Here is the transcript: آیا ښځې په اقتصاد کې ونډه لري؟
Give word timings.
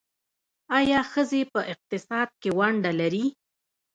آیا 0.77 0.99
ښځې 1.11 1.41
په 1.53 1.59
اقتصاد 1.73 2.29
کې 2.41 2.49
ونډه 2.57 2.91
لري؟ 2.99 3.25